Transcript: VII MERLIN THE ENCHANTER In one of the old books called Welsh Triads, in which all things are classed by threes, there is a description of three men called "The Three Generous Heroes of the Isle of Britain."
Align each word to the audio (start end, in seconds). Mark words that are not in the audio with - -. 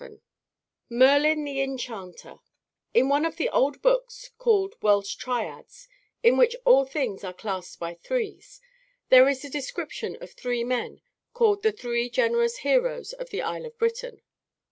VII 0.01 0.19
MERLIN 0.89 1.43
THE 1.43 1.61
ENCHANTER 1.61 2.39
In 2.91 3.07
one 3.07 3.23
of 3.23 3.35
the 3.37 3.49
old 3.49 3.83
books 3.83 4.31
called 4.39 4.73
Welsh 4.81 5.13
Triads, 5.13 5.87
in 6.23 6.37
which 6.37 6.55
all 6.65 6.85
things 6.85 7.23
are 7.23 7.33
classed 7.35 7.79
by 7.79 7.93
threes, 7.93 8.59
there 9.09 9.29
is 9.29 9.45
a 9.45 9.49
description 9.51 10.17
of 10.19 10.31
three 10.33 10.63
men 10.63 11.01
called 11.33 11.61
"The 11.61 11.71
Three 11.71 12.09
Generous 12.09 12.57
Heroes 12.65 13.13
of 13.13 13.29
the 13.29 13.43
Isle 13.43 13.67
of 13.67 13.77
Britain." 13.77 14.23